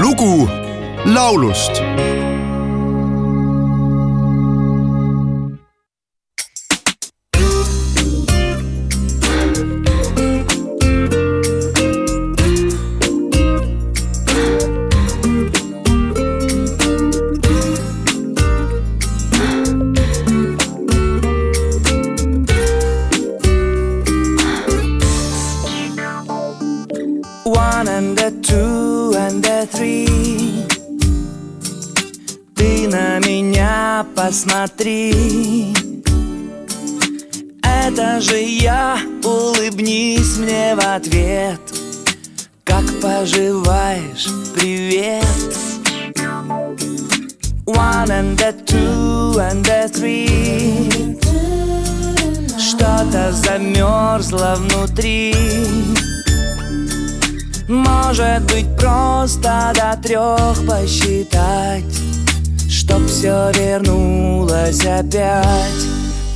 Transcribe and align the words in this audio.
lugu 0.00 0.48
laulust. 1.04 1.82
One 27.44 27.88
and 27.88 28.16
посмотри. 34.04 35.74
Это 37.62 38.20
же 38.20 38.38
я, 38.38 38.98
улыбнись 39.24 40.36
мне 40.38 40.74
в 40.74 40.80
ответ. 40.80 41.60
Как 42.64 42.84
поживаешь, 43.00 44.26
привет. 44.54 45.24
One 47.66 48.10
and 48.10 48.40
a 48.40 48.52
two 48.52 49.38
and 49.38 49.66
a 49.68 49.88
three. 49.88 51.18
Что-то 52.58 53.32
замерзло 53.32 54.56
внутри. 54.56 55.34
Может 57.68 58.42
быть 58.52 58.76
просто 58.76 59.72
до 59.74 59.96
трех 60.02 60.66
посчитать 60.66 61.84
Чтоб 62.92 63.06
все 63.06 63.50
вернулось 63.54 64.84
опять. 64.84 65.86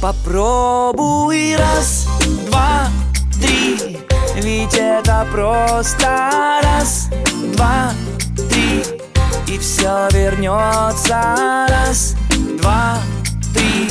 Попробуй 0.00 1.56
раз, 1.56 2.06
два, 2.46 2.86
три. 3.32 3.98
Ведь 4.36 4.74
это 4.74 5.26
просто 5.32 6.60
раз, 6.62 7.08
два, 7.56 7.90
три. 8.48 8.84
И 9.52 9.58
все 9.58 10.06
вернется 10.12 11.66
раз, 11.68 12.14
два, 12.62 12.98
три. 13.52 13.88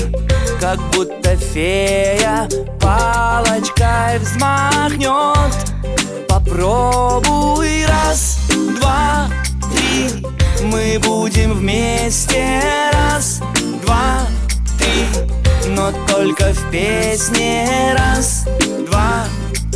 Как 0.62 0.80
будто 0.94 1.36
фея 1.36 2.48
палочкой 2.80 4.20
взмахнет 4.20 5.54
Попробуй 6.30 7.86
раз, 7.86 8.38
два, 8.80 9.28
три 9.74 10.43
Мы 10.62 11.00
будем 11.00 11.54
вместе. 11.54 12.62
Раз, 12.94 13.42
два, 13.84 14.28
три. 14.78 15.06
Но 15.70 15.92
только 16.08 16.54
в 16.54 16.72
песне. 16.72 17.96
Раз, 17.98 18.46
два, 18.88 19.26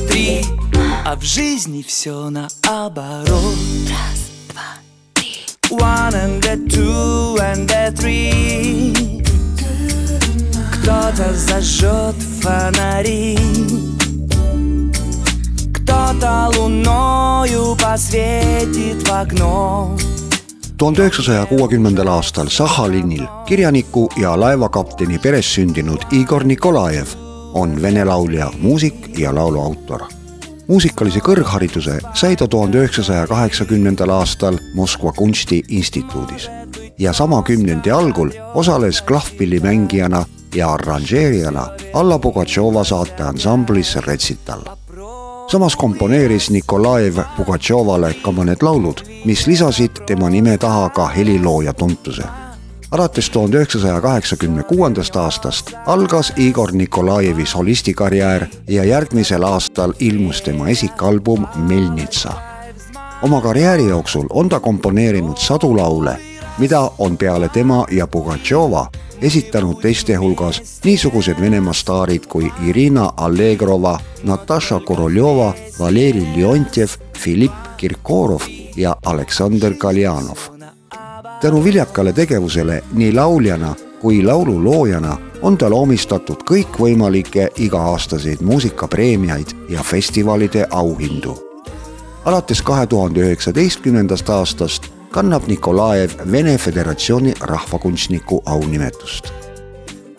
три. 0.09 0.45
А 1.05 1.15
в 1.15 1.23
жизни 1.23 1.83
все 1.85 2.29
наоборот. 2.29 3.55
Раз, 3.89 4.29
два, 4.49 4.77
три. 5.13 5.45
One 5.69 6.13
and 6.13 6.45
a 6.45 6.57
two 6.67 7.37
and 7.37 7.71
a 7.71 7.91
three. 7.91 9.23
Кто-то 10.73 11.33
зажжет 11.33 12.15
фонари. 12.41 13.37
Кто-то 15.73 16.51
луною 16.57 17.75
посветит 17.75 19.07
в 19.07 19.11
окно 19.11 19.97
tuhande 20.77 21.01
üheksasaja 21.01 21.45
kuuekümnendal 21.45 22.07
aastal 22.07 22.47
Sahhalinil 22.49 23.25
kirjaniku 23.45 24.09
ja 24.17 24.39
laevakapteni 24.39 25.19
peres 25.19 25.53
sündinud 25.55 26.01
Igor 26.11 26.43
Nikolajev 26.43 27.07
on 27.53 27.81
vene 27.81 28.05
laulja, 28.05 28.51
muusik 28.59 29.19
ja 29.19 29.35
laulu 29.35 29.61
autor. 29.61 30.01
muusikalise 30.67 31.19
kõrghariduse 31.19 31.99
sai 32.13 32.35
ta 32.35 32.47
tuhande 32.47 32.77
üheksasaja 32.77 33.27
kaheksakümnendal 33.27 34.09
aastal 34.09 34.57
Moskva 34.75 35.11
kunstiinstituudis 35.11 36.49
ja 36.99 37.13
sama 37.13 37.41
kümnendi 37.43 37.91
algul 37.91 38.29
osales 38.53 39.01
klahvpillimängijana 39.01 40.25
ja 40.55 40.73
arranžeerijana 40.73 41.67
Alla 41.93 42.19
Pugatšova 42.19 42.83
saateansamblis 42.83 43.95
Retsital 43.95 44.61
samas 45.47 45.75
komponeeris 45.75 46.49
Nikolajev 46.49 47.19
Pugatšovale 47.37 48.11
ka 48.21 48.31
mõned 48.35 48.63
laulud, 48.63 49.01
mis 49.25 49.45
lisasid 49.47 50.03
tema 50.07 50.29
nime 50.29 50.57
taha 50.57 50.89
ka 50.89 51.07
helilooja 51.07 51.73
tuntuse. 51.73 52.23
alates 52.91 53.29
tuhande 53.29 53.57
üheksasaja 53.57 54.01
kaheksakümne 54.01 54.63
kuuendast 54.63 55.15
aastast 55.15 55.71
algas 55.85 56.33
Igor 56.37 56.71
Nikolajevi 56.71 57.45
solistikarjäär 57.45 58.47
ja 58.67 58.83
järgmisel 58.83 59.43
aastal 59.43 59.93
ilmus 59.99 60.41
tema 60.41 60.67
esikalbum 60.67 61.47
Melnitsa. 61.55 62.33
oma 63.21 63.41
karjääri 63.41 63.87
jooksul 63.87 64.27
on 64.29 64.49
ta 64.49 64.59
komponeerinud 64.59 65.37
sadu 65.37 65.77
laule, 65.77 66.17
mida 66.57 66.91
on 66.97 67.17
peale 67.17 67.49
tema 67.49 67.85
ja 67.91 68.07
Pugatšova 68.07 68.87
esitanud 69.21 69.81
teiste 69.81 70.15
hulgas 70.15 70.61
niisugused 70.85 71.41
Venemaa 71.41 71.73
staarid 71.73 72.25
kui 72.29 72.51
Irina 72.67 73.09
Allegrova, 73.17 73.99
Natasha 74.23 74.79
Koroljova, 74.79 75.53
Valeri 75.79 76.27
Leontjev, 76.35 76.89
Filipp 77.17 77.77
Kirkorov 77.77 78.41
ja 78.75 78.95
Aleksander 79.05 79.73
Kaljanov. 79.73 80.37
tänu 81.41 81.63
viljakale 81.63 82.13
tegevusele 82.13 82.83
nii 82.93 83.13
lauljana 83.13 83.75
kui 84.01 84.23
laululoojana 84.23 85.17
on 85.41 85.57
tal 85.57 85.73
omistatud 85.73 86.43
kõikvõimalikke 86.49 87.49
iga-aastaseid 87.57 88.41
muusikapreemiaid 88.41 89.47
ja 89.69 89.83
festivalide 89.83 90.67
auhindu. 90.69 91.37
alates 92.25 92.61
kahe 92.61 92.87
tuhande 92.87 93.21
üheksateistkümnendast 93.21 94.29
aastast 94.29 94.96
kannab 95.11 95.47
Nikolajev 95.47 96.11
Vene 96.31 96.57
Föderatsiooni 96.57 97.33
rahvakunstniku 97.39 98.41
aunimetust. 98.45 99.33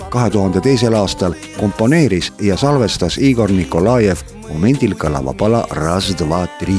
kahe 0.09 0.31
tuhande 0.31 0.61
teisel 0.61 0.95
aastal 0.95 1.35
komponeeris 1.61 2.33
ja 2.41 2.57
salvestas 2.57 3.19
Igor 3.19 3.51
Nikolajev 3.51 4.19
momendil 4.49 4.95
kõlava 4.95 5.35
pala 5.37 5.67
Raz, 5.71 6.15
dva, 6.19 6.47
tri. 6.59 6.79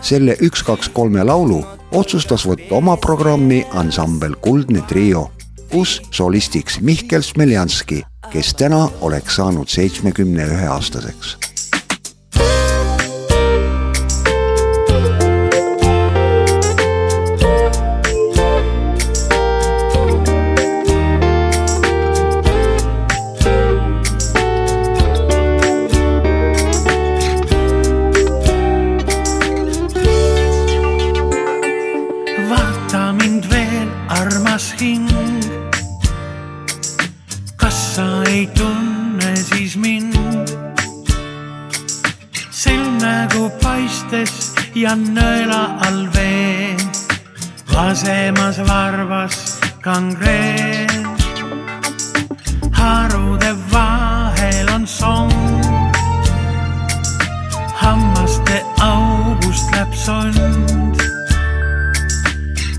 selle 0.00 0.36
üks, 0.40 0.62
kaks, 0.62 0.88
kolme 0.88 1.24
laulu 1.24 1.64
otsustas 1.92 2.46
võtta 2.46 2.74
oma 2.74 2.96
programmi 2.96 3.66
ansambel 3.74 4.34
Kuldne 4.40 4.82
trio, 4.88 5.30
kus 5.72 6.00
solistiks 6.10 6.80
Mihkel 6.80 7.22
Smeljanski, 7.22 8.02
kes 8.32 8.54
täna 8.54 8.88
oleks 9.00 9.36
saanud 9.36 9.68
seitsmekümne 9.68 10.46
ühe 10.46 10.68
aastaseks 10.68 11.51
silm 42.50 42.98
nägu 42.98 43.50
paistes 43.62 44.52
ja 44.74 44.94
nõela 44.96 45.78
all 45.86 46.06
vee. 46.14 46.76
vasemas 47.72 48.58
varvas 48.68 49.60
kangreen. 49.80 51.06
harude 52.72 53.52
vahel 53.72 54.68
on 54.74 54.86
song. 54.86 55.32
hammaste 57.82 58.62
august 58.80 59.70
läheb 59.72 59.94
sond 59.94 61.02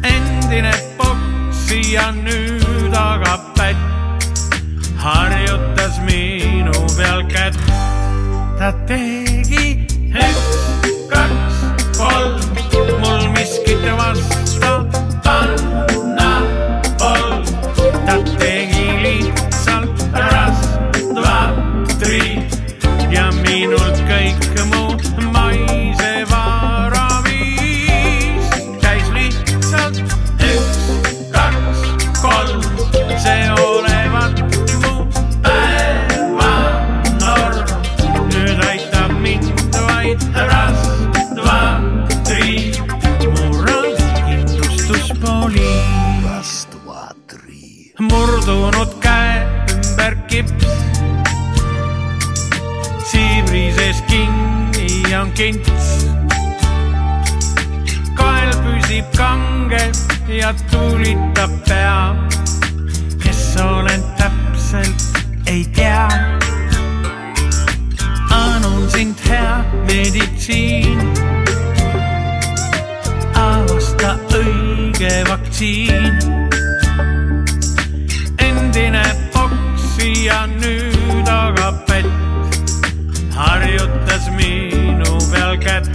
endine 0.03 0.73
poksija 0.97 2.11
nüüd 2.23 2.93
aga 2.95 3.37
pätt 3.57 3.93
harjutas 5.03 5.99
minu 6.63 6.87
peal 6.97 7.23
kätt. 7.27 7.57
ta 8.57 8.71
tegi 8.87 9.85
üks, 10.13 10.47
kaks, 11.09 11.57
kolm, 11.97 12.39
mul 13.01 13.27
miskit 13.35 13.83
vasta 13.97 14.32
Petri. 47.33 47.93
murdunud 47.99 48.91
käe 49.01 49.41
ümber 49.73 50.13
kips. 50.29 50.65
siibri 53.09 53.73
sees 53.77 54.01
kinni 54.07 55.15
on 55.17 55.31
kints. 55.37 56.05
kael 58.17 58.53
püsib 58.65 59.09
kange 59.17 59.81
ja 60.29 60.53
tuulitab 60.71 61.49
pea. 61.67 62.15
kes 63.23 63.41
olen 63.65 64.03
täpselt, 64.17 65.07
ei 65.47 65.65
tea. 65.75 66.07
annan 68.29 68.89
sind 68.89 69.17
hea 69.29 69.57
meditsiin 69.89 71.01
aasta 73.33 74.17
õige 74.37 75.17
vaktsiin 75.29 76.42
endine 78.83 79.03
poksija 79.33 80.45
nüüd 80.47 81.27
aga 81.27 81.69
pett 81.87 82.07
harjutas 83.35 84.27
minu 84.35 85.19
peal 85.31 85.55
kätt. 85.57 85.87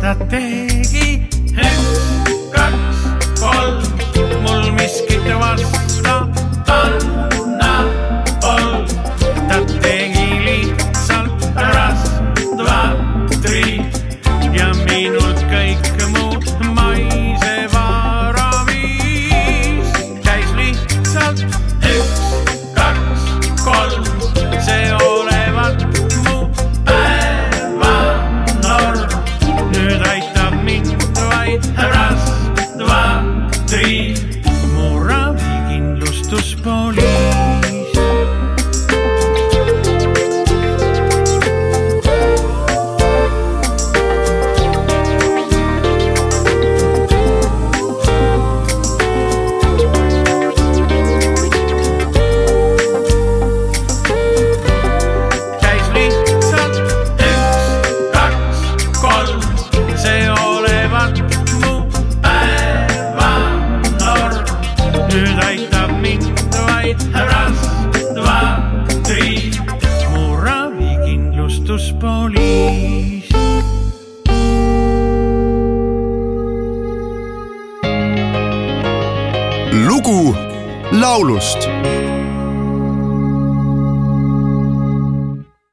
ta 0.00 0.14
tegi 0.30 1.33
lugu 79.86 80.36
laulust 80.92 81.68